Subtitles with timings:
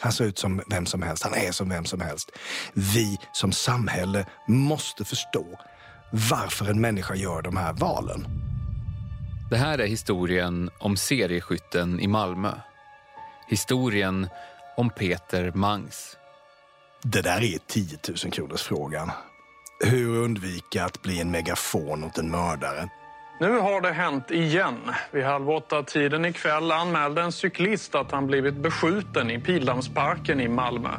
[0.00, 2.30] Han ser ut som vem som helst, han är som vem som helst.
[2.72, 5.46] Vi som samhälle måste förstå
[6.30, 8.26] varför en människa gör de här valen.
[9.50, 12.52] Det här är historien om serieskytten i Malmö.
[13.48, 14.28] Historien
[14.76, 16.16] om Peter Mangs.
[17.02, 19.10] Det där är 10 000 kronors frågan.
[19.84, 22.88] Hur undvika att bli en megafon åt en mördare?
[23.40, 24.78] Nu har det hänt igen.
[25.10, 30.90] Vid halv åtta-tiden ikväll anmälde en cyklist att han blivit beskjuten i Pildammsparken i Malmö.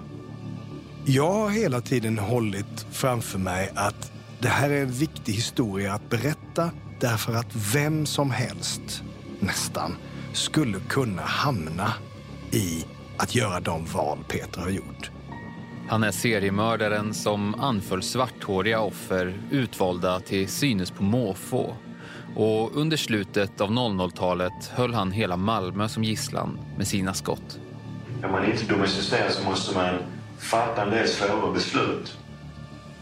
[1.06, 6.10] Jag har hela tiden hållit framför mig att det här är en viktig historia att
[6.10, 9.04] berätta därför att vem som helst,
[9.40, 9.96] nästan,
[10.34, 11.94] skulle kunna hamna
[12.52, 12.86] i
[13.18, 15.12] att göra de val Peter har gjort.
[15.90, 21.76] Han är seriemördaren som anföll svarthåriga offer utvalda till synes på måfå.
[22.36, 27.60] Och under slutet av 00-talet höll han hela Malmö som gisslan med sina skott.
[28.24, 29.96] Är man inte domesticerad så måste man
[30.40, 32.18] fatta en del svåra beslut.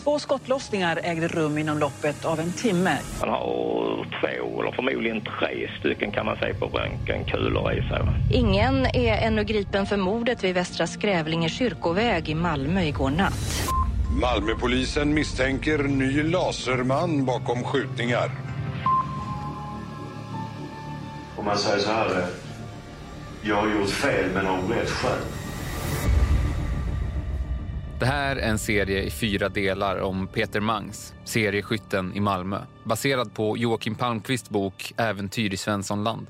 [0.03, 2.97] Två skottlossningar ägde rum inom loppet av en timme.
[3.19, 8.01] Han har två, eller förmodligen tre stycken kan man säga på röntgenkulor i sig.
[8.33, 13.69] Ingen är ännu gripen för mordet vid Västra Skrävlinge kyrkoväg i Malmö igår natt.
[14.21, 18.44] Malmöpolisen misstänker ny laserman bakom skjutningar.
[21.45, 22.27] Om man säger så här, eh,
[23.41, 25.19] jag har gjort fel men av rätt skäl.
[27.99, 32.61] Det här är en serie i fyra delar om Peter Mangs, serieskytten i Malmö.
[32.83, 36.27] Baserad på Joakim Palmqvists bok Äventyr i Svenssonland.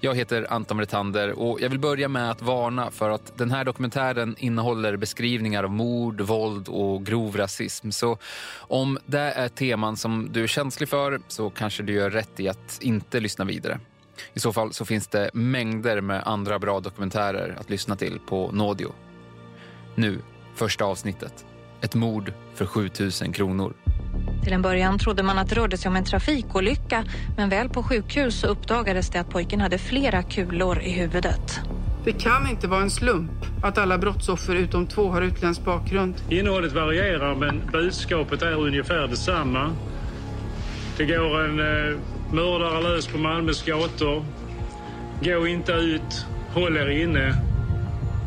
[0.00, 3.64] Jag heter Anton Retander och jag vill börja med att varna för att den här
[3.64, 7.90] dokumentären innehåller beskrivningar av mord, våld och grov rasism.
[7.90, 8.18] Så
[8.56, 12.48] om det är teman som du är känslig för så kanske du gör rätt i
[12.48, 13.80] att inte lyssna vidare.
[14.34, 18.50] I så fall så finns det mängder med andra bra dokumentärer att lyssna till på
[18.52, 18.92] Nådio.
[19.94, 20.18] Nu
[20.58, 21.46] Första avsnittet.
[21.80, 23.74] Ett mord för 7000 kronor.
[24.44, 27.04] Till en början trodde man att det rörde sig om en trafikolycka
[27.36, 31.60] men väl på sjukhus så uppdagades det att pojken hade flera kulor i huvudet.
[32.04, 33.30] Det kan inte vara en slump
[33.62, 36.14] att alla brottsoffer utom två har utländsk bakgrund.
[36.30, 39.70] Innehållet varierar men budskapet är ungefär detsamma.
[40.96, 41.98] Det går en eh,
[42.32, 44.24] mördare lös på Malmös gator.
[45.20, 47.34] Gå inte ut, håll er inne.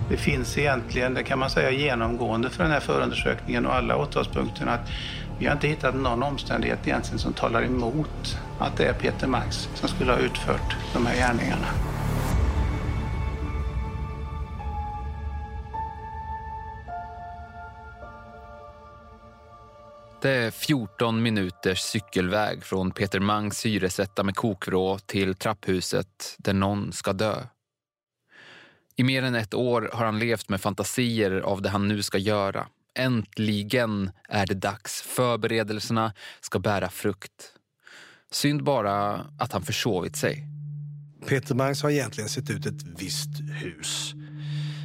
[0.10, 4.72] Det finns egentligen, det kan man säga genomgående för den här förundersökningen och alla åtalspunkterna
[4.72, 4.90] att
[5.40, 9.70] vi har inte hittat någon omständighet egentligen som talar emot att det är Peter Max
[9.74, 11.91] som skulle ha utfört de här gärningarna.
[20.22, 26.92] Det är 14 minuters cykelväg från Peter Mangs hyresetta med kokvrå till trapphuset där någon
[26.92, 27.36] ska dö.
[28.96, 32.18] I mer än ett år har han levt med fantasier av det han nu ska
[32.18, 32.68] göra.
[32.96, 35.02] Äntligen är det dags.
[35.02, 37.54] Förberedelserna ska bära frukt.
[38.32, 40.48] Synd bara att han försovit sig.
[41.28, 44.14] Peter Mangs har egentligen sett ut ett visst hus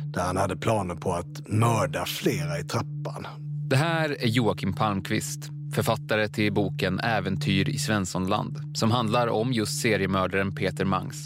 [0.04, 3.45] där han hade planer på att mörda flera i trappan.
[3.68, 5.40] Det här är Joakim Palmqvist,
[5.74, 11.16] författare till boken Äventyr i Svenssonland som handlar om just seriemördaren Peter Mangs.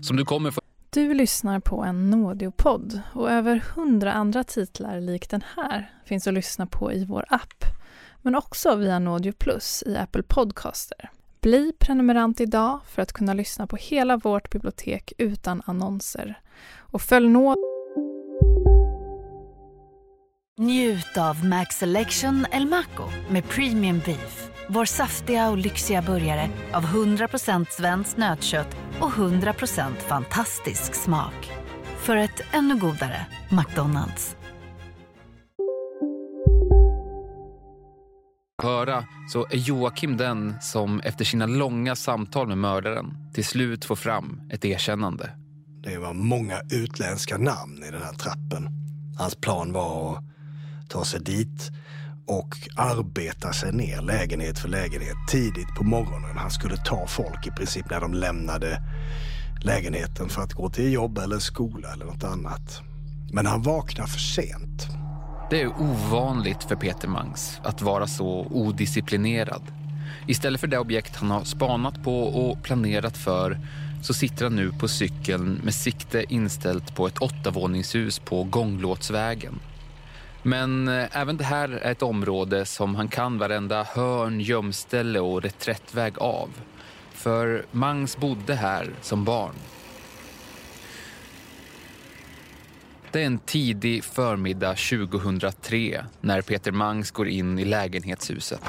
[0.00, 5.30] Som du kommer få du lyssnar på en Nådeopodd och över hundra andra titlar lik
[5.30, 7.64] den här finns att lyssna på i vår app,
[8.22, 11.10] men också via Nådio Plus i Apple Podcaster.
[11.40, 16.40] Bli prenumerant idag för att kunna lyssna på hela vårt bibliotek utan annonser.
[16.76, 17.77] Och följ Nådio
[20.60, 24.50] Njut av Max Selection El Maco med Premium Beef.
[24.68, 31.52] Vår saftiga och lyxiga burgare av 100% svenskt nötkött och 100% fantastisk smak.
[31.98, 34.36] För ett ännu godare McDonalds.
[38.62, 43.96] höra så är Joakim den som efter sina långa samtal med mördaren till slut får
[43.96, 45.30] fram ett erkännande.
[45.82, 48.68] Det var många utländska namn i den här trappen.
[49.18, 50.37] Hans plan var att
[50.88, 51.70] ta sig dit
[52.26, 56.36] och arbeta sig ner lägenhet för lägenhet tidigt på morgonen.
[56.36, 58.82] Han skulle ta folk i princip när de lämnade
[59.62, 62.80] lägenheten för att gå till jobb eller skola eller något annat.
[63.32, 64.88] Men han vaknar för sent.
[65.50, 69.62] Det är ovanligt för Peter Mangs att vara så odisciplinerad.
[70.26, 73.58] Istället för det objekt han har spanat på och planerat för
[74.02, 79.60] så sitter han nu på cykeln med sikte inställt på ett åttavåningshus på Gånglåtsvägen.
[80.42, 85.42] Men eh, även det här är ett område som han kan varenda hörn, gömställe och
[85.42, 86.48] reträttväg av.
[87.12, 89.54] För Mangs bodde här som barn.
[93.12, 98.60] Det är en tidig förmiddag 2003 när Peter Mangs går in i lägenhetshuset.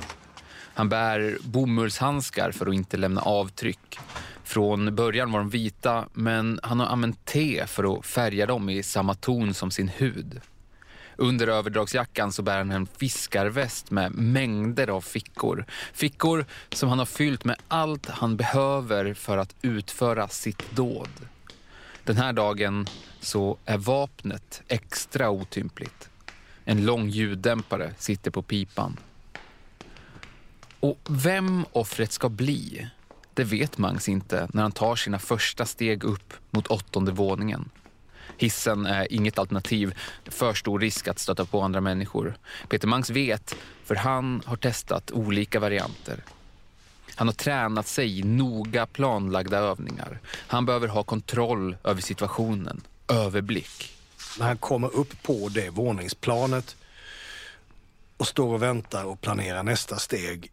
[0.73, 3.99] Han bär bomullshandskar för att inte lämna avtryck.
[4.43, 8.83] Från början var de vita men han har använt te för att färga dem i
[8.83, 10.41] samma ton som sin hud.
[11.19, 15.65] Under överdragsjackan så bär han en fiskarväst med mängder av fickor.
[15.93, 21.09] Fickor som han har fyllt med allt han behöver för att utföra sitt dåd.
[22.03, 22.87] Den här dagen
[23.19, 26.09] så är vapnet extra otympligt.
[26.65, 28.97] En lång ljuddämpare sitter på pipan.
[30.79, 32.89] Och vem offret ska bli,
[33.33, 37.69] det vet Mangs inte när han tar sina första steg upp mot åttonde våningen.
[38.39, 39.93] Hissen är inget alternativ.
[40.25, 42.37] För stor risk att stöta på andra människor.
[42.69, 43.55] Peter Mangs vet,
[43.85, 46.23] för han har testat olika varianter.
[47.15, 50.19] Han har tränat sig i noga planlagda övningar.
[50.47, 53.95] Han behöver ha kontroll över situationen, överblick.
[54.39, 56.75] När han kommer upp på det våningsplanet
[58.17, 60.51] och står och väntar och planerar nästa steg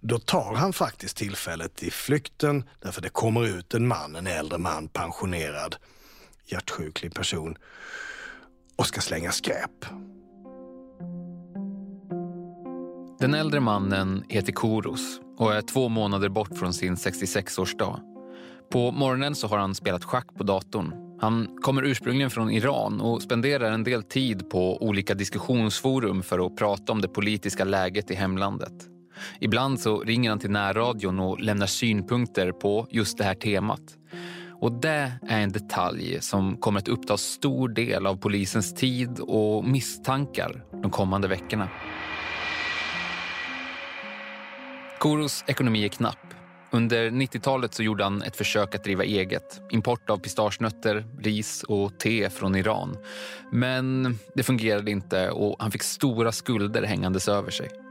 [0.00, 4.58] då tar han faktiskt tillfället i flykten därför det kommer ut en man, en äldre
[4.58, 5.76] man, pensionerad,
[6.52, 7.56] hjärtsjuklig person
[8.76, 9.86] och ska slänga skräp.
[13.20, 18.00] Den äldre mannen heter Koros och är två månader bort från sin 66-årsdag.
[18.72, 21.18] På morgonen så har han spelat schack på datorn.
[21.20, 26.56] Han kommer ursprungligen från Iran och spenderar en del tid på olika diskussionsforum för att
[26.56, 28.72] prata om det politiska läget i hemlandet.
[29.40, 33.82] Ibland så ringer han till närradion och lämnar synpunkter på just det här temat.
[34.60, 39.64] Och det är en detalj som kommer att uppta stor del av polisens tid och
[39.64, 41.68] misstankar de kommande veckorna.
[44.98, 46.18] Koros ekonomi är knapp.
[46.70, 49.60] Under 90-talet så gjorde han ett försök att driva eget.
[49.70, 52.96] Import av pistagenötter, ris och te från Iran.
[53.52, 57.87] Men det fungerade inte och han fick stora skulder hängandes över sig.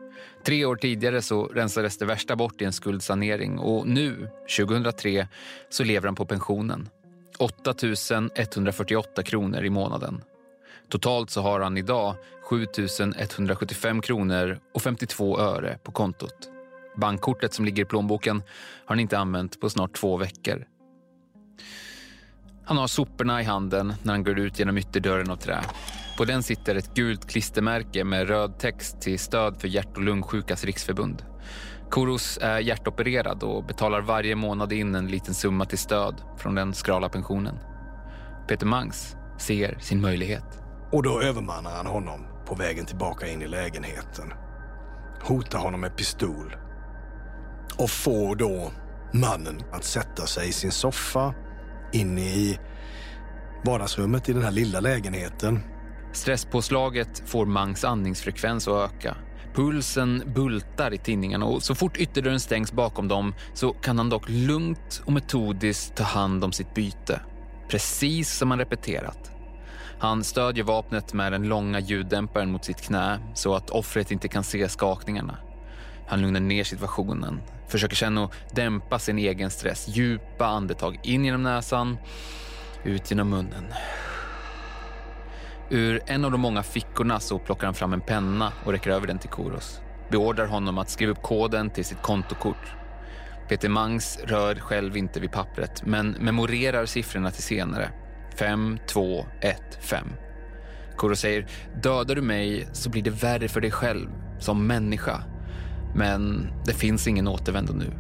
[0.48, 5.28] Tre år tidigare så rensades det värsta bort i en skuldsanering och nu, 2003,
[5.70, 6.90] så lever han på pensionen.
[7.40, 7.74] 8
[8.36, 10.22] 148 kronor i månaden.
[10.90, 12.66] Totalt så har han idag 7
[13.18, 16.50] 175 kronor och 52 öre på kontot.
[16.98, 18.38] Bankkortet som ligger i plånboken
[18.86, 20.66] har han inte använt på snart två veckor.
[22.66, 25.64] Han har soporna i handen när han går ut genom ytterdörren av trä.
[26.18, 30.64] På den sitter ett gult klistermärke med röd text till stöd för hjärt och lungsjukas
[30.64, 31.24] riksförbund.
[31.90, 36.74] Koros är hjärtopererad och betalar varje månad in en liten summa till stöd från den
[36.74, 37.60] skrala pensionen.
[38.48, 40.44] Peter Mangs ser sin möjlighet.
[40.92, 44.34] Och då övermannar han honom på vägen tillbaka in i lägenheten.
[45.24, 46.56] Hotar honom med pistol.
[47.78, 48.72] Och får då
[49.14, 51.34] mannen att sätta sig i sin soffa
[51.94, 52.60] inne i
[53.66, 55.60] vardagsrummet i den här lilla lägenheten
[56.12, 59.18] Stresspåslaget får Mangs andningsfrekvens att öka.
[59.54, 64.30] Pulsen bultar i tinningarna och så fort ytterdörren stängs bakom dem så kan han dock
[64.30, 67.22] lugnt och metodiskt ta hand om sitt byte.
[67.70, 69.32] Precis som han repeterat.
[70.00, 74.44] Han stödjer vapnet med den långa ljuddämparen mot sitt knä så att offret inte kan
[74.44, 75.38] se skakningarna.
[76.08, 79.88] Han lugnar ner situationen, försöker känna och dämpa sin egen stress.
[79.88, 81.98] Djupa andetag in genom näsan,
[82.84, 83.66] ut genom munnen.
[85.70, 89.08] Ur en av de många fickorna så plockar han fram en penna och räcker över
[89.08, 89.82] den till Koros.
[90.12, 92.76] Beordrar honom att skriva upp koden till sitt kontokort.
[93.50, 97.90] Peter Mangs rör själv inte vid pappret men memorerar siffrorna till senare.
[98.40, 100.08] 5, 2, 1, 5.
[100.96, 101.48] Koro säger,
[101.84, 105.24] dödar du mig så blir det värre för dig själv, som människa.
[105.96, 107.94] Men det finns ingen återvändo nu.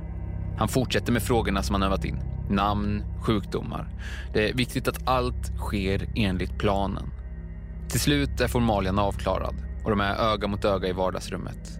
[0.57, 2.19] Han fortsätter med frågorna som han övat in.
[2.49, 3.87] Namn, sjukdomar.
[4.33, 7.11] Det är viktigt att allt sker enligt planen.
[7.97, 11.79] Till slut är formalian avklarad och de är öga mot öga i vardagsrummet.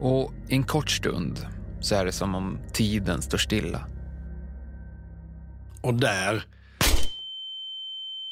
[0.00, 1.46] Och i en kort stund
[1.80, 3.88] så är det som om tiden står stilla.
[5.82, 6.44] Och där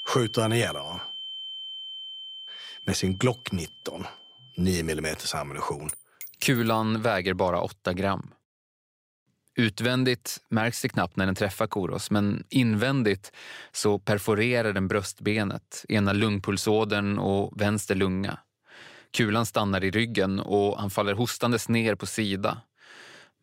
[0.06, 1.00] skjuter han ihjäl honom.
[2.84, 4.04] Med sin Glock 19,
[4.56, 5.90] 9 mm ammunition.
[6.40, 8.30] Kulan väger bara 8 gram.
[9.60, 13.32] Utvändigt märks det knappt när den träffar Koros men invändigt
[13.72, 18.38] så perforerar den bröstbenet, ena lungpulsådern och vänster lunga.
[19.10, 22.60] Kulan stannar i ryggen och han faller hostandes ner på sida.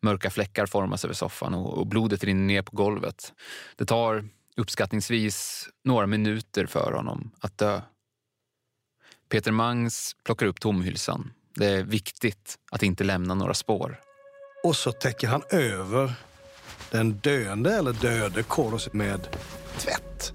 [0.02, 3.32] Mörka fläckar formas över soffan och blodet rinner ner på golvet.
[3.76, 7.80] Det tar uppskattningsvis några minuter för honom att dö.
[9.28, 11.32] Peter Mangs plockar upp tomhylsan.
[11.54, 14.07] Det är viktigt att inte lämna några spår.
[14.62, 16.12] Och så täcker han över
[16.90, 19.28] den döende eller döde Koros med
[19.78, 20.32] tvätt.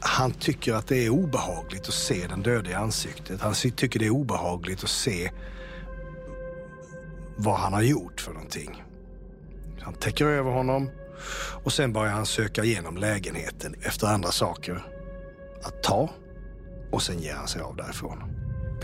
[0.00, 3.40] han tycker att det är obehagligt att se den döde i ansiktet.
[3.40, 5.30] Han tycker det är obehagligt att se
[7.36, 8.84] vad han har gjort för någonting.
[9.80, 10.90] Han täcker över honom
[11.64, 14.86] och sen börjar han söka igenom lägenheten efter andra saker
[15.62, 16.10] att ta
[16.90, 18.33] och sen ger han sig av därifrån.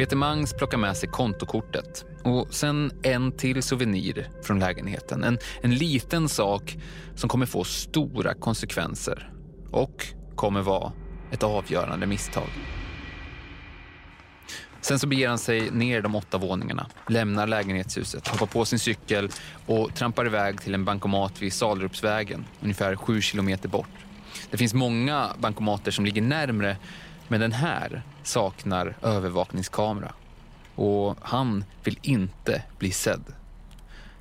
[0.00, 5.25] Peter Mangs plockar med sig kontokortet och sen en till souvenir från lägenheten.
[5.25, 6.76] En, en liten sak
[7.14, 9.33] som kommer få stora konsekvenser
[9.71, 10.92] och kommer vara
[11.30, 12.49] ett avgörande misstag.
[14.80, 19.28] Sen så beger han sig ner de åtta våningarna, lämnar lägenhetshuset, hoppar på sin cykel
[19.66, 23.88] och trampar iväg till en bankomat vid Salrupsvägen, ungefär sju kilometer bort.
[24.50, 26.76] Det finns många bankomater som ligger närmre,
[27.31, 30.13] men den här saknar övervakningskamera.
[30.75, 33.25] Och han vill inte bli sedd.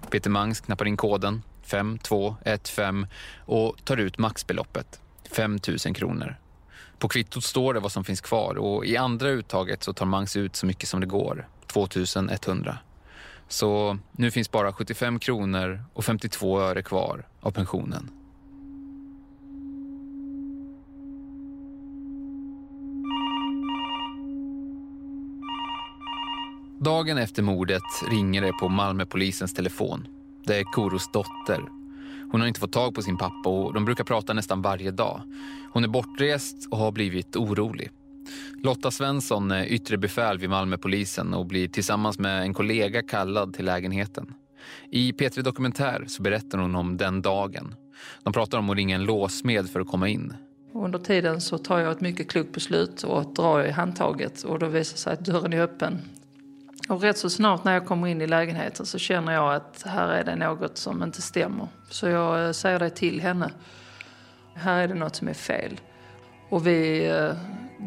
[0.10, 3.08] Peter Mangs knappar in koden 5215
[3.46, 5.00] och tar ut maxbeloppet,
[5.32, 6.36] 5 000 kronor.
[7.00, 10.36] På kvittot står det vad som finns kvar och i andra uttaget så tar Mangs
[10.36, 12.78] ut så mycket som det går, 2100.
[13.48, 18.18] Så nu finns bara 75 kronor och 52 öre kvar av pensionen.
[26.81, 30.07] Dagen efter mordet ringer det på Malmöpolisens telefon.
[30.45, 31.62] Det är Koros dotter.
[32.31, 35.21] Hon har inte fått tag på sin pappa och de brukar prata nästan varje dag.
[35.71, 37.89] Hon är bortrest och har blivit orolig.
[38.63, 43.65] Lotta Svensson är yttre befäl vid Malmöpolisen och blir tillsammans med en kollega kallad till
[43.65, 44.33] lägenheten.
[44.91, 47.75] I P3 Dokumentär så berättar hon om den dagen.
[48.24, 50.33] De pratar om att ringa en låsmed för att komma in.
[50.74, 54.67] Under tiden så tar jag ett mycket klokt beslut och drar i handtaget och då
[54.67, 56.00] visar sig att dörren är öppen.
[56.89, 60.08] Och rätt så snart när jag kommer in i lägenheten så känner jag att här
[60.08, 61.67] är det något som inte stämmer.
[61.89, 63.51] Så jag eh, säger det till henne.
[64.53, 65.79] Här är det något som är fel.
[66.50, 67.31] Och vi eh,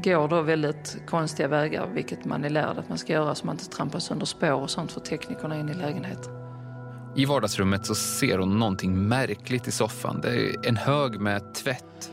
[0.03, 3.55] går då väldigt konstiga vägar, vilket man är lärd att man ska göra så man
[3.55, 6.33] inte trampar sönder spår och sånt för teknikerna in i lägenheten.
[7.17, 10.21] I vardagsrummet så ser hon någonting märkligt i soffan.
[10.21, 12.13] Det är en hög med tvätt.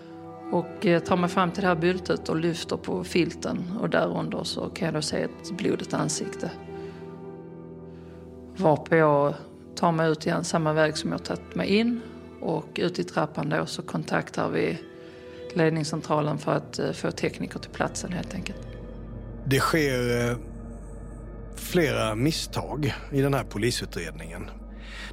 [0.52, 4.18] Och eh, tar mig fram till det här byltet och lyfter på filten och där
[4.18, 6.52] under så kan jag då se ett blodigt ansikte.
[8.60, 9.34] Varpå jag
[9.76, 12.02] tar mig ut igen samma väg som jag tagit mig in
[12.42, 14.78] och ut i trappan då så kontaktar vi
[15.54, 18.68] ledningscentralen för att eh, få tekniker till platsen helt enkelt.
[19.46, 20.38] Det sker eh,
[21.56, 24.50] flera misstag i den här polisutredningen.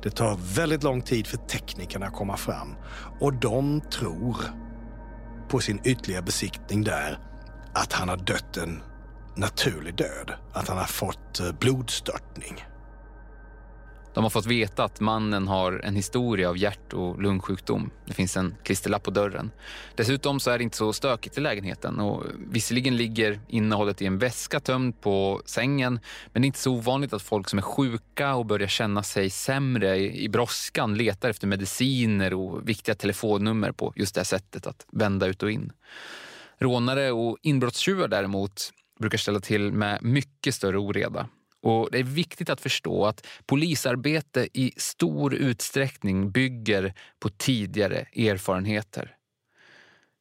[0.02, 2.74] Det tar väldigt lång tid för teknikerna att komma fram
[3.20, 4.36] och de tror
[5.48, 7.18] på sin ytliga besiktning där
[7.72, 8.82] att han har dött en
[9.36, 10.32] naturlig död.
[10.52, 12.64] Att han har fått eh, blodstörtning.
[14.16, 17.90] De har fått veta att mannen har en historia av hjärt och lungsjukdom.
[18.06, 19.50] Det finns en klisterlapp på dörren.
[19.94, 24.18] Dessutom så är det inte så stökigt i lägenheten och visserligen ligger innehållet i en
[24.18, 26.00] väska tömd på sängen
[26.32, 29.30] men det är inte så ovanligt att folk som är sjuka och börjar känna sig
[29.30, 35.26] sämre i brådskan letar efter mediciner och viktiga telefonnummer på just det sättet att vända
[35.26, 35.72] ut och in.
[36.58, 41.28] Rånare och inbrottstjuvar däremot brukar ställa till med mycket större oreda.
[41.62, 49.16] Och Det är viktigt att förstå att polisarbete i stor utsträckning bygger på tidigare erfarenheter.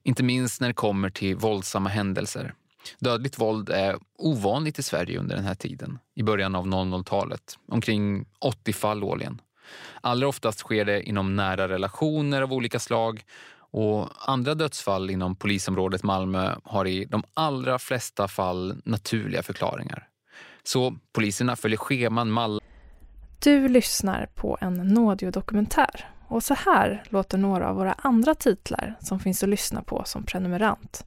[0.04, 2.54] Inte minst när det kommer till våldsamma händelser.
[3.00, 7.58] Dödligt våld är ovanligt i Sverige under den här tiden, i början av 00-talet.
[7.68, 9.42] Omkring 80 fall årligen.
[10.02, 13.24] Allra oftast sker det inom nära relationer av olika slag
[13.72, 20.08] och andra dödsfall inom polisområdet Malmö har i de allra flesta fall naturliga förklaringar.
[20.68, 22.62] Så poliserna följer scheman, mall.
[23.40, 29.20] Du lyssnar på en Nådio-dokumentär och så här låter några av våra andra titlar som
[29.20, 31.06] finns att lyssna på som prenumerant.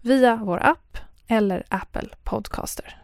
[0.00, 2.98] Via vår app eller Apple Podcaster.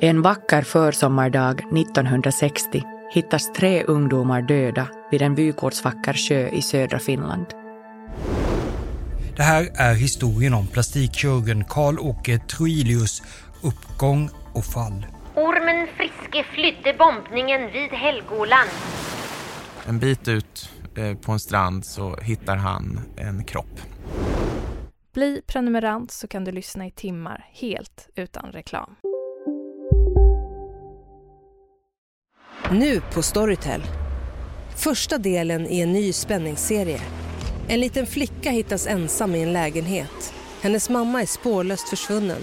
[0.00, 2.82] En vacker försommardag 1960
[3.12, 7.46] hittas tre ungdomar döda vid en vykortsvacker sjö i södra Finland.
[9.36, 13.22] Det här är historien om plastikkirurgen Karl-Åke Troilius
[13.62, 15.06] uppgång och fall.
[15.34, 18.70] Ormen Friske flydde bombningen vid Helgoland.
[19.86, 23.80] En bit ut eh, på en strand så hittar han en kropp.
[25.14, 28.96] Bli prenumerant så kan du lyssna i timmar helt utan reklam.
[32.70, 33.82] Nu på Storytel.
[34.76, 37.00] Första delen i en ny spänningsserie.
[37.68, 40.34] En liten flicka hittas ensam i en lägenhet.
[40.62, 42.42] Hennes mamma är spårlöst försvunnen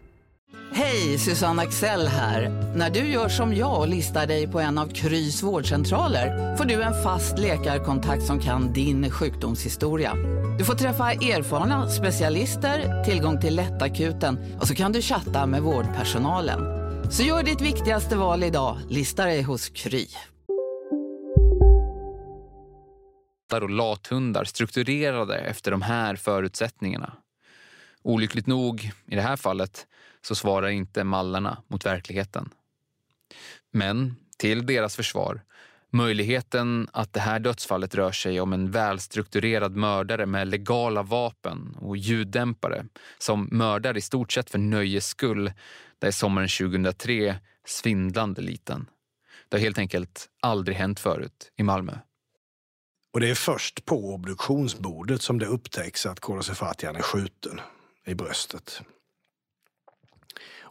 [0.73, 2.49] Hej, Susanne Axel här.
[2.75, 6.81] När du gör som jag och listar dig på en av Krys vårdcentraler får du
[6.81, 10.15] en fast läkarkontakt som kan din sjukdomshistoria.
[10.57, 16.59] Du får träffa erfarna specialister, tillgång till lättakuten och så kan du chatta med vårdpersonalen.
[17.11, 20.07] Så gör ditt viktigaste val idag, lista dig hos Kry.
[23.53, 27.13] och lathundar strukturerade efter de här förutsättningarna.
[28.03, 29.87] Olyckligt nog, i det här fallet,
[30.21, 32.49] så svarar inte mallarna mot verkligheten.
[33.71, 35.41] Men till deras försvar,
[35.89, 41.97] möjligheten att det här dödsfallet rör sig om en välstrukturerad mördare med legala vapen och
[41.97, 42.85] ljuddämpare
[43.17, 45.51] som mördar i stort sett för nöjes skull,
[45.99, 47.35] där är sommaren 2003
[47.65, 48.89] svindlande liten.
[49.49, 51.97] Det har helt enkelt aldrig hänt förut i Malmö.
[53.13, 57.61] Och det är först på obduktionsbordet som det upptäcks att Kodosefatian är skjuten
[58.05, 58.81] i bröstet.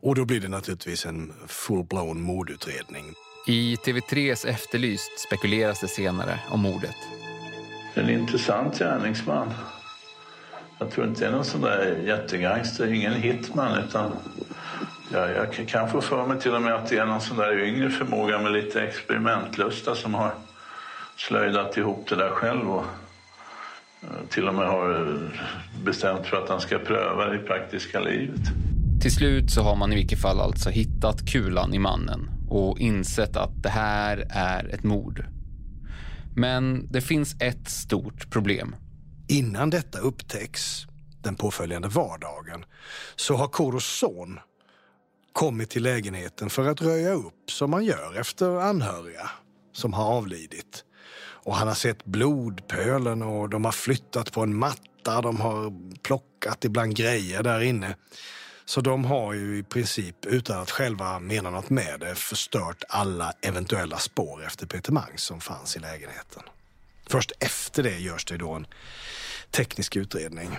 [0.02, 3.14] Och då blir det naturligtvis en full-blown mordutredning.
[3.46, 6.96] I TV3s Efterlyst spekuleras det senare om mordet.
[7.94, 9.50] En intressant gärningsman.
[10.78, 14.12] Jag tror inte det är någon sån där jättegangster, ingen hitman utan
[15.12, 17.58] jag, jag kan få för mig till och med att det är någon sån där
[17.58, 20.32] yngre förmåga med lite experimentlusta som har
[21.16, 22.84] slöjdat ihop det där själv och
[24.02, 25.18] eh, till och med har
[25.84, 28.40] bestämt för att han ska pröva det i praktiska livet.
[29.00, 33.36] Till slut så har man i vilket fall alltså hittat kulan i mannen och insett
[33.36, 35.24] att det här är ett mord.
[36.36, 38.76] Men det finns ett stort problem.
[39.28, 40.86] Innan detta upptäcks
[41.22, 42.64] den påföljande vardagen
[43.16, 44.38] så har Koros son
[45.32, 49.30] kommit till lägenheten för att röja upp som man gör efter anhöriga
[49.72, 50.84] som har avlidit.
[51.22, 56.64] Och han har sett blodpölen och de har flyttat på en matta, de har plockat
[56.64, 57.96] ibland grejer där inne.
[58.64, 63.32] Så de har ju i princip, utan att själva mena något med det, förstört alla
[63.42, 66.42] eventuella spår efter Peter Mangs som fanns i lägenheten.
[67.06, 68.66] Först efter det görs det då en
[69.50, 70.58] teknisk utredning.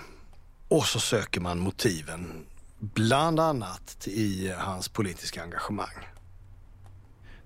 [0.68, 2.46] Och så söker man motiven,
[2.78, 6.08] bland annat i hans politiska engagemang.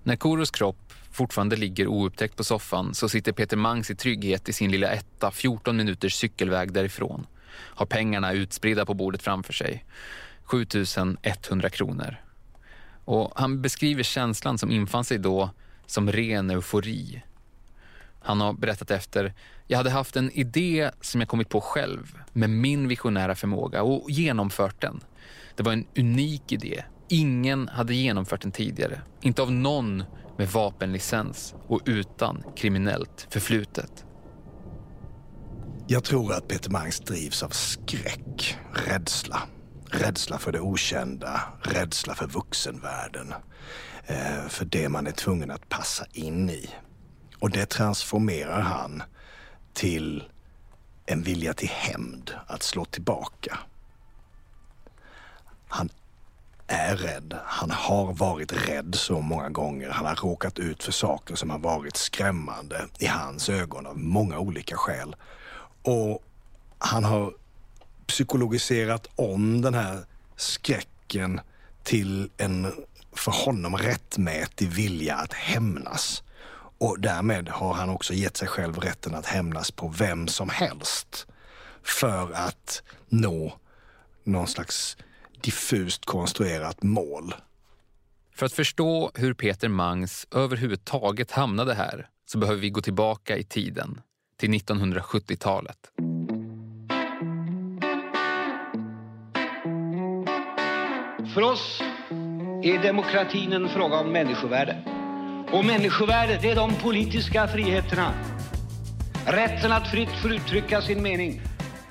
[0.02, 4.52] När Koros kropp fortfarande ligger oupptäckt på soffan så sitter Peter Mangs i trygghet i
[4.52, 7.26] sin lilla etta 14 minuters cykelväg därifrån.
[7.50, 9.84] Har pengarna utspridda på bordet framför sig.
[10.46, 12.16] 7100 kronor.
[13.04, 15.50] Och han beskriver känslan som infann sig då
[15.86, 17.22] som ren eufori.
[18.20, 19.34] Han har berättat efter,
[19.66, 24.10] jag hade haft en idé som jag kommit på själv med min visionära förmåga och
[24.10, 25.00] genomfört den.
[25.56, 26.84] Det var en unik idé.
[27.08, 29.00] Ingen hade genomfört den tidigare.
[29.20, 30.04] Inte av någon
[30.38, 34.04] med vapenlicens och utan kriminellt förflutet.
[35.86, 39.42] Jag tror att Peter Mangs drivs av skräck, rädsla.
[39.90, 43.34] Rädsla för det okända, rädsla för vuxenvärlden.
[44.06, 46.70] Eh, för det man är tvungen att passa in i.
[47.38, 49.02] Och det transformerar han
[49.72, 50.24] till
[51.06, 53.58] en vilja till hämnd, att slå tillbaka.
[55.68, 55.90] Han
[56.66, 57.38] är rädd.
[57.44, 59.90] Han har varit rädd så många gånger.
[59.90, 64.38] Han har råkat ut för saker som har varit skrämmande i hans ögon av många
[64.38, 65.16] olika skäl.
[65.82, 66.22] Och
[66.78, 67.32] han har
[68.06, 70.04] psykologiserat om den här
[70.36, 71.40] skräcken
[71.82, 72.72] till en
[73.12, 76.22] för honom rättmätig vilja att hämnas.
[76.78, 81.26] Och därmed har han också gett sig själv rätten att hämnas på vem som helst
[81.82, 83.58] för att nå
[84.24, 84.96] någon slags
[85.40, 87.34] diffust konstruerat mål.
[88.34, 93.44] För att förstå hur Peter Mangs överhuvudtaget hamnade här så behöver vi gå tillbaka i
[93.44, 94.00] tiden,
[94.36, 95.78] till 1970-talet.
[101.36, 101.82] För oss
[102.62, 104.76] är demokratin en fråga om människovärde.
[105.52, 108.12] Och människovärde, det är de politiska friheterna.
[109.26, 111.40] Rätten att fritt få uttrycka sin mening.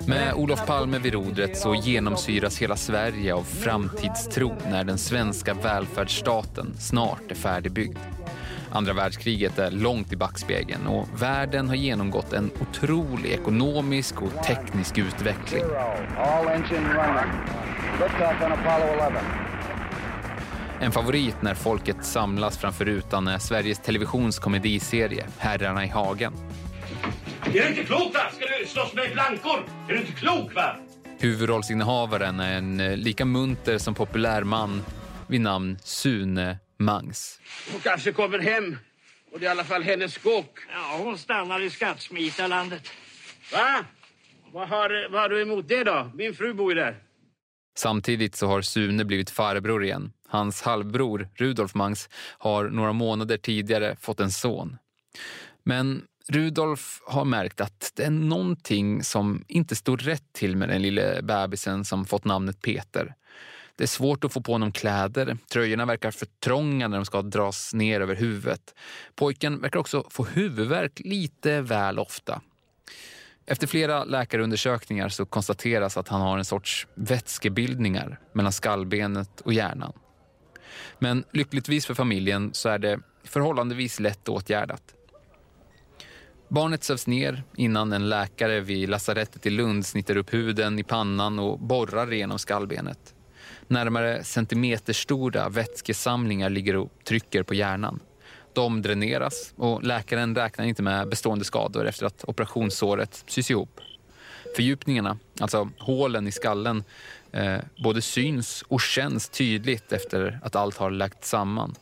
[0.06, 6.74] Med Olof Palme vid rodret så genomsyras hela Sverige av framtidstro när den svenska välfärdsstaten
[6.78, 7.98] snart är färdigbyggd.
[8.70, 14.98] Andra världskriget är långt i backspegeln och världen har genomgått en otrolig ekonomisk och teknisk
[14.98, 15.62] utveckling.
[20.80, 26.32] En favorit när folket samlas framför rutan är Sveriges Televisions komediserie Herrarna i hagen.
[27.44, 28.20] Är du inte klok va?
[28.32, 29.64] Ska du slåss med blankor?
[29.88, 30.76] Är du inte klok va?
[31.18, 34.82] Huvudrollsinnehavaren är en eh, lika munter som populär man
[35.26, 37.40] vid namn Sune Mangs.
[37.72, 38.76] Hon kanske kommer hem.
[39.32, 40.58] Och det är i alla fall hennes skåk.
[40.72, 42.90] Ja, hon stannar i skattsmitarlandet.
[43.52, 43.84] Va?
[44.52, 46.10] Vad har, vad har du emot det då?
[46.14, 47.05] Min fru bor ju där.
[47.78, 50.12] Samtidigt så har Sune blivit farbror igen.
[50.28, 52.08] Hans halvbror Rudolf Mangs
[52.38, 54.76] har några månader tidigare fått en son.
[55.62, 60.82] Men Rudolf har märkt att det är någonting som inte står rätt till med den
[60.82, 63.14] lille bebisen som fått namnet Peter.
[63.76, 65.38] Det är svårt att få på honom kläder.
[65.52, 68.74] Tröjorna verkar för trånga när de ska dras ner över huvudet.
[69.14, 72.40] Pojken verkar också få huvudvärk lite väl ofta.
[73.46, 79.92] Efter flera läkarundersökningar så konstateras att han har en sorts vätskebildningar mellan skallbenet och hjärnan.
[80.98, 84.82] Men lyckligtvis för familjen så är det förhållandevis lätt åtgärdat.
[86.48, 91.38] Barnet sövs ner innan en läkare vid lasarettet i Lund snittar upp huden i pannan
[91.38, 93.14] och borrar igenom skallbenet.
[93.68, 98.00] Närmare centimeterstora vätskesamlingar ligger och trycker på hjärnan.
[98.56, 103.80] De dräneras och läkaren räknar inte med bestående skador efter att operationssåret sys ihop.
[104.56, 106.84] Fördjupningarna, alltså hålen i skallen,
[107.32, 111.74] eh, både syns och känns tydligt efter att allt har lagt samman.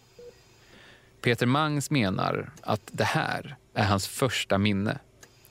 [1.21, 4.99] Peter Mangs menar att det här är hans första minne.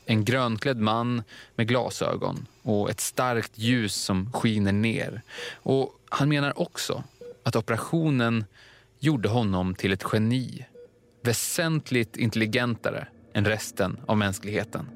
[0.05, 1.23] En grönklädd man
[1.55, 5.21] med glasögon och ett starkt ljus som skiner ner.
[5.53, 7.03] Och han menar också
[7.43, 8.45] att operationen
[8.99, 10.65] gjorde honom till ett geni.
[11.25, 14.89] Väsentligt intelligentare än resten av mänskligheten.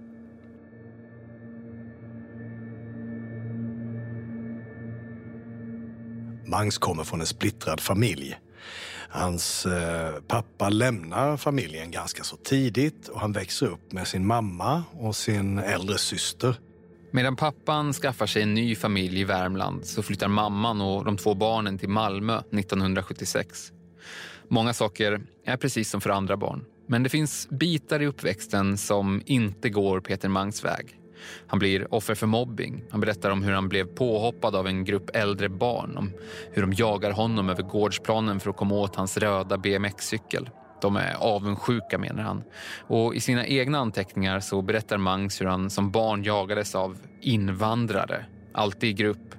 [6.46, 8.40] Mangs kommer från en splittrad familj.
[9.10, 14.84] Hans eh, pappa lämnar familjen ganska så tidigt och han växer upp med sin mamma
[14.92, 16.56] och sin äldre syster.
[17.12, 21.34] Medan pappan skaffar sig en ny familj i Värmland så flyttar mamman och de två
[21.36, 23.72] barnen till Malmö 1976.
[24.50, 26.66] Många saker är precis som för andra barn.
[26.88, 31.00] Men det finns bitar i uppväxten som inte går Peter Mangs väg.
[31.48, 32.84] Han blir offer för mobbing.
[32.92, 35.98] Han berättar om hur han blev påhoppad av en grupp äldre barn.
[35.98, 36.12] Om
[36.52, 40.50] hur de jagar honom över gårdsplanen för att komma åt hans röda BMX-cykel.
[40.82, 42.44] De är avundsjuka menar han.
[42.80, 48.26] Och i sina egna anteckningar så berättar Mangs hur han som barn jagades av invandrare.
[48.58, 49.36] Alltid i grupp.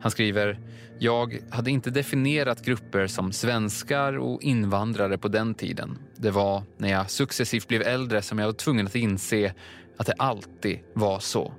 [0.00, 0.58] Han skriver
[1.02, 5.98] jag hade inte definierat grupper som svenskar och invandrare på den tiden.
[6.16, 9.54] Det var när jag successivt blev äldre som jag var tvungen att inse
[9.96, 11.52] att det alltid var så.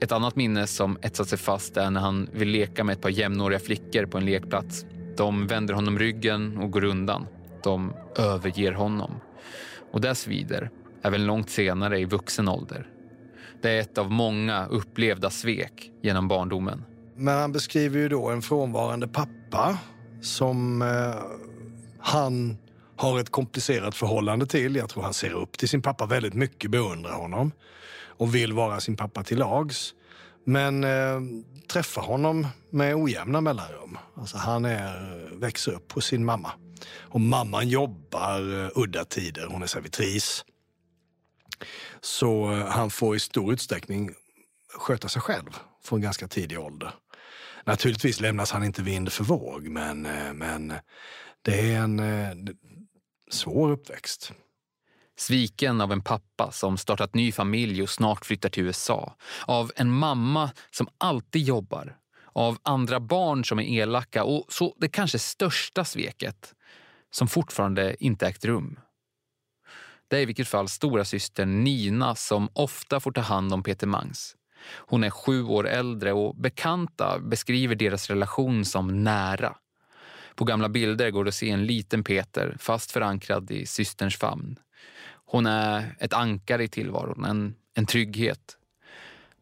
[0.00, 3.10] Ett annat minne som etsat sig fast är när han vill leka med ett par
[3.10, 4.86] jämnåriga flickor på en lekplats.
[5.16, 7.26] De vänder honom ryggen och går undan.
[7.62, 9.10] De överger honom.
[9.92, 10.70] Och det svider,
[11.02, 12.91] även långt senare i vuxen ålder.
[13.62, 16.84] Det är ett av många upplevda svek genom barndomen.
[17.16, 19.78] Men han beskriver ju då en frånvarande pappa
[20.20, 21.22] som eh,
[22.00, 22.56] han
[22.96, 24.76] har ett komplicerat förhållande till.
[24.76, 27.52] Jag tror han ser upp till sin pappa väldigt mycket, beundrar honom
[28.04, 29.94] och vill vara sin pappa till lags.
[30.44, 31.20] Men eh,
[31.72, 33.98] träffar honom med ojämna mellanrum.
[34.14, 36.50] Alltså han är, växer upp hos sin mamma.
[36.98, 40.44] Och mamman jobbar eh, udda tider, hon är servitris.
[42.00, 44.10] Så eh, han får i stor utsträckning
[44.74, 45.50] sköta sig själv
[45.84, 46.94] från ganska tidig ålder.
[47.64, 50.72] Naturligtvis lämnas han inte vind för våg, men, eh, men
[51.42, 52.54] det är en eh,
[53.30, 54.32] svår uppväxt.
[55.16, 59.16] Sviken av en pappa som startat ny familj och snart flyttar till USA.
[59.46, 61.96] Av en mamma som alltid jobbar.
[62.34, 66.54] Av andra barn som är elaka och så det kanske största sveket
[67.10, 68.78] som fortfarande inte ägt rum.
[70.12, 73.86] Det är i vilket fall stora syster Nina som ofta får ta hand om Peter
[73.86, 74.36] Mangs.
[74.64, 79.56] Hon är sju år äldre och bekanta beskriver deras relation som nära.
[80.34, 84.58] På gamla bilder går det att se en liten Peter fast förankrad i systerns famn.
[85.24, 88.56] Hon är ett ankare i tillvaron, en, en trygghet.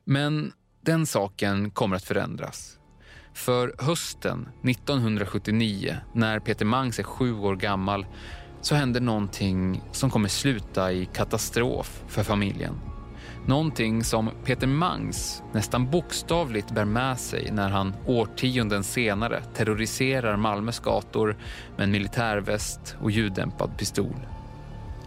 [0.04, 2.78] Men den saken kommer att förändras.
[3.34, 8.06] För hösten 1979, när Peter Mangs är sju år gammal,
[8.60, 12.74] så händer någonting som kommer sluta i katastrof för familjen.
[13.46, 20.78] Någonting som Peter Mangs nästan bokstavligt bär med sig när han årtionden senare terroriserar Malmös
[20.80, 21.36] gator
[21.76, 24.16] med en militärväst och ljuddämpad pistol.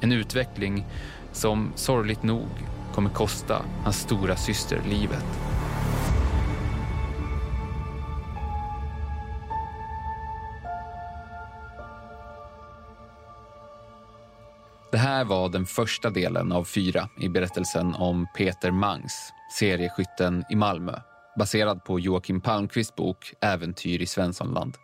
[0.02, 0.86] En utveckling
[1.32, 2.48] som sorgligt nog
[2.94, 5.26] kommer kosta hans stora syster livet.
[14.94, 20.56] Det här var den första delen av fyra i berättelsen om Peter Mangs, serieskytten i
[20.56, 21.00] Malmö,
[21.40, 24.78] baserad på Joakim Palmqvists bok Äventyr i Svenssonland.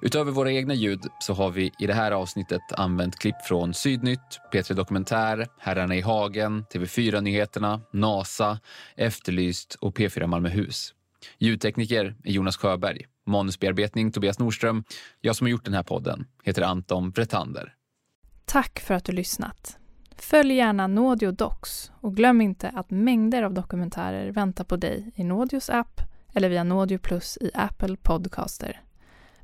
[0.00, 4.40] Utöver våra egna ljud så har vi i det här avsnittet använt klipp från Sydnytt,
[4.52, 8.58] P3 Dokumentär, Herrarna i Hagen, TV4-nyheterna, NASA,
[8.96, 10.94] Efterlyst och P4 Malmöhus.
[11.38, 14.84] Ljudtekniker är Jonas Sjöberg, manusbearbetning Tobias Norström.
[15.20, 17.74] Jag som har gjort den här podden heter Anton Bretander.
[18.50, 19.78] Tack för att du lyssnat.
[20.16, 25.24] Följ gärna Naudio Docs och glöm inte att mängder av dokumentärer väntar på dig i
[25.24, 26.00] Naudios app
[26.34, 28.80] eller via Naudio Plus i Apple Podcaster.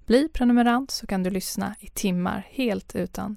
[0.07, 3.37] Bli prenumerant så kan du lyssna i timmar helt utan